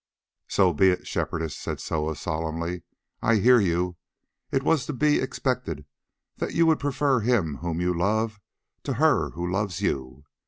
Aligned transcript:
"So 0.47 0.73
be 0.73 0.89
it, 0.89 1.05
Shepherdess," 1.05 1.55
said 1.55 1.79
Soa 1.79 2.15
solemnly, 2.15 2.81
"I 3.21 3.35
hear 3.35 3.59
you. 3.59 3.97
It 4.49 4.63
was 4.63 4.87
to 4.87 4.93
be 4.93 5.19
expected 5.19 5.85
that 6.37 6.55
you 6.55 6.65
would 6.65 6.79
prefer 6.79 7.19
him 7.19 7.57
whom 7.57 7.79
you 7.79 7.93
love 7.95 8.39
to 8.81 8.93
her 8.93 9.29
who 9.29 9.47
loves 9.47 9.79
you. 9.79 10.23